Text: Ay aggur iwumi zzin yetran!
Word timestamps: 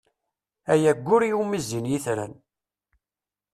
Ay 0.73 0.83
aggur 0.91 1.21
iwumi 1.29 1.59
zzin 1.65 1.85
yetran! 1.91 2.33